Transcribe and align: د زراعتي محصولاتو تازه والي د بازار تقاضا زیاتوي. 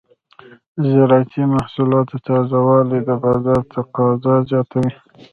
د 0.79 0.81
زراعتي 0.95 1.41
محصولاتو 1.55 2.15
تازه 2.27 2.57
والي 2.67 2.99
د 3.07 3.09
بازار 3.23 3.59
تقاضا 3.75 4.35
زیاتوي. 4.49 4.91